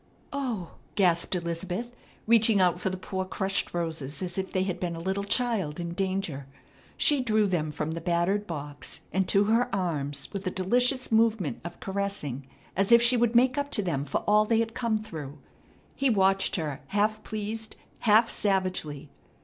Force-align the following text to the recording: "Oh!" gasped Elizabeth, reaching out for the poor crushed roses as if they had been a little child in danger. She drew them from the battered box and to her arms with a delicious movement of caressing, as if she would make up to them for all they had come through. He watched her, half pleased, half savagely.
"Oh!" 0.33 0.71
gasped 0.95 1.35
Elizabeth, 1.35 1.91
reaching 2.25 2.59
out 2.59 2.79
for 2.81 2.89
the 2.89 2.97
poor 2.97 3.23
crushed 3.23 3.71
roses 3.71 4.23
as 4.23 4.35
if 4.39 4.51
they 4.51 4.63
had 4.63 4.79
been 4.79 4.95
a 4.95 4.99
little 4.99 5.23
child 5.23 5.79
in 5.79 5.93
danger. 5.93 6.47
She 6.97 7.21
drew 7.21 7.45
them 7.45 7.69
from 7.71 7.91
the 7.91 8.01
battered 8.01 8.47
box 8.47 9.01
and 9.13 9.27
to 9.27 9.43
her 9.43 9.69
arms 9.75 10.29
with 10.33 10.47
a 10.47 10.49
delicious 10.49 11.11
movement 11.11 11.61
of 11.63 11.79
caressing, 11.79 12.47
as 12.75 12.91
if 12.91 12.99
she 12.99 13.15
would 13.15 13.35
make 13.35 13.59
up 13.59 13.69
to 13.73 13.83
them 13.83 14.03
for 14.03 14.21
all 14.25 14.43
they 14.43 14.57
had 14.57 14.73
come 14.73 14.97
through. 14.97 15.37
He 15.95 16.09
watched 16.09 16.55
her, 16.55 16.81
half 16.87 17.21
pleased, 17.21 17.75
half 17.99 18.31
savagely. 18.31 19.11